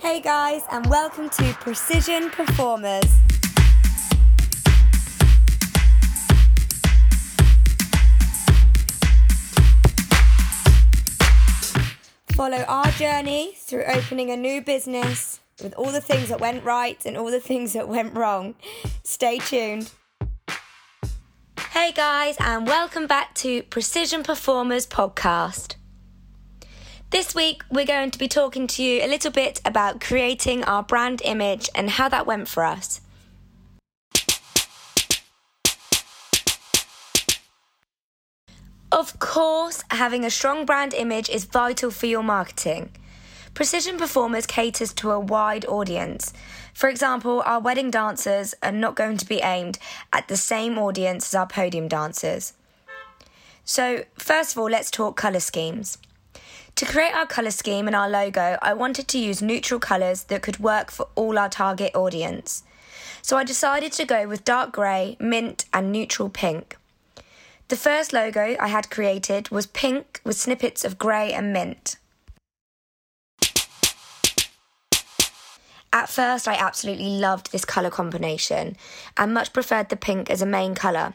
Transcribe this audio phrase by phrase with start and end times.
[0.00, 3.04] Hey guys, and welcome to Precision Performers.
[12.32, 17.04] Follow our journey through opening a new business with all the things that went right
[17.04, 18.54] and all the things that went wrong.
[19.04, 19.90] Stay tuned.
[21.72, 25.74] Hey guys, and welcome back to Precision Performers podcast.
[27.10, 30.84] This week, we're going to be talking to you a little bit about creating our
[30.84, 33.00] brand image and how that went for us.
[38.92, 42.90] Of course, having a strong brand image is vital for your marketing.
[43.54, 46.32] Precision Performers caters to a wide audience.
[46.74, 49.80] For example, our wedding dancers are not going to be aimed
[50.12, 52.52] at the same audience as our podium dancers.
[53.64, 55.98] So, first of all, let's talk colour schemes.
[56.80, 60.40] To create our colour scheme and our logo, I wanted to use neutral colours that
[60.40, 62.62] could work for all our target audience.
[63.20, 66.78] So I decided to go with dark grey, mint, and neutral pink.
[67.68, 71.96] The first logo I had created was pink with snippets of grey and mint.
[75.92, 78.78] At first, I absolutely loved this colour combination
[79.18, 81.12] and much preferred the pink as a main colour.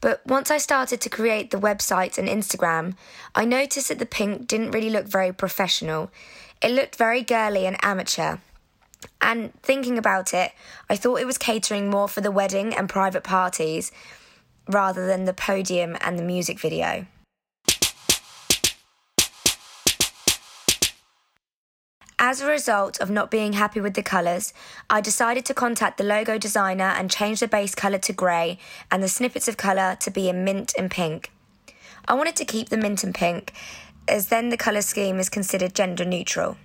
[0.00, 2.94] But once I started to create the website and Instagram,
[3.34, 6.10] I noticed that the pink didn't really look very professional.
[6.62, 8.36] It looked very girly and amateur.
[9.20, 10.52] And thinking about it,
[10.88, 13.90] I thought it was catering more for the wedding and private parties
[14.68, 17.06] rather than the podium and the music video.
[22.20, 24.52] As a result of not being happy with the colours,
[24.90, 28.58] I decided to contact the logo designer and change the base colour to grey
[28.90, 31.30] and the snippets of colour to be in mint and pink.
[32.08, 33.52] I wanted to keep the mint and pink,
[34.08, 36.56] as then the colour scheme is considered gender neutral.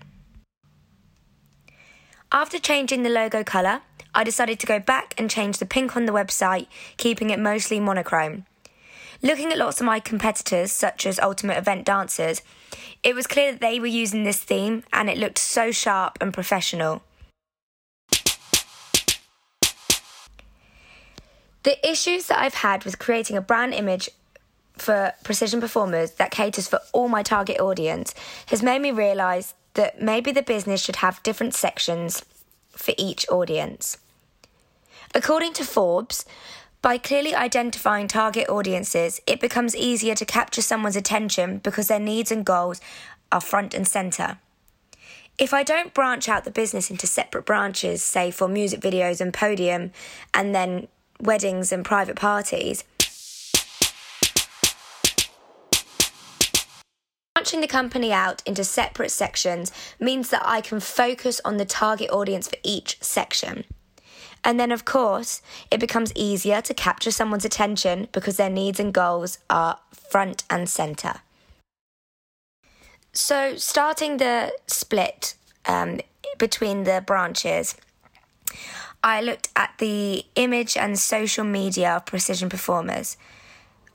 [2.32, 3.82] After changing the logo colour,
[4.16, 6.66] I decided to go back and change the pink on the website,
[6.98, 8.46] keeping it mostly monochrome.
[9.26, 12.42] Looking at lots of my competitors, such as Ultimate Event Dancers,
[13.04, 16.34] it was clear that they were using this theme and it looked so sharp and
[16.34, 17.02] professional.
[21.64, 24.10] The issues that I've had with creating a brand image
[24.74, 28.14] for precision performers that caters for all my target audience
[28.48, 32.26] has made me realise that maybe the business should have different sections
[32.72, 33.98] for each audience.
[35.16, 36.26] According to Forbes,
[36.84, 42.30] by clearly identifying target audiences, it becomes easier to capture someone's attention because their needs
[42.30, 42.82] and goals
[43.32, 44.38] are front and centre.
[45.38, 49.34] If I don't branch out the business into separate branches, say for music videos and
[49.34, 49.94] podium,
[50.34, 50.90] and then
[51.22, 52.84] weddings and private parties,
[57.34, 59.72] branching the company out into separate sections
[60.02, 63.64] means that I can focus on the target audience for each section.
[64.44, 68.94] And then, of course, it becomes easier to capture someone's attention because their needs and
[68.94, 71.22] goals are front and centre.
[73.14, 76.02] So, starting the split um,
[76.38, 77.76] between the branches,
[79.04, 83.18] I looked at the image and social media of precision performers.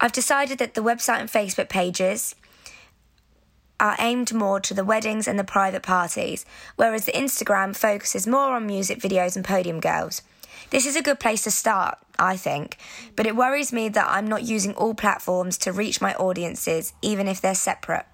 [0.00, 2.36] I've decided that the website and Facebook pages
[3.80, 6.44] are aimed more to the weddings and the private parties,
[6.76, 10.22] whereas the Instagram focuses more on music videos and podium girls.
[10.70, 12.76] This is a good place to start, I think,
[13.16, 17.26] but it worries me that I'm not using all platforms to reach my audiences, even
[17.28, 18.04] if they're separate.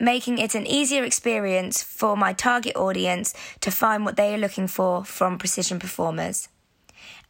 [0.00, 4.66] Making it an easier experience for my target audience to find what they are looking
[4.66, 6.48] for from precision performers.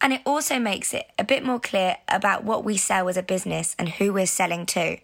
[0.01, 3.23] And it also makes it a bit more clear about what we sell as a
[3.23, 4.99] business and who we're selling to.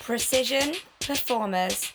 [0.00, 1.92] Precision Performers.